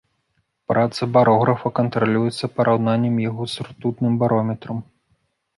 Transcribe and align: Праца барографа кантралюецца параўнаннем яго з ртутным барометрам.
Праца 0.71 1.01
барографа 1.17 1.67
кантралюецца 1.79 2.45
параўнаннем 2.55 3.15
яго 3.29 3.43
з 3.53 3.67
ртутным 3.69 4.13
барометрам. 4.25 4.77